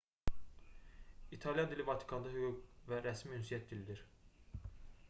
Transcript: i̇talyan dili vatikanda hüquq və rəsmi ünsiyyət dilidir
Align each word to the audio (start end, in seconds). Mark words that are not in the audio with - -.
i̇talyan 1.37 1.69
dili 1.75 1.85
vatikanda 1.91 2.33
hüquq 2.39 2.65
və 2.89 3.03
rəsmi 3.09 3.39
ünsiyyət 3.41 3.71
dilidir 3.75 4.05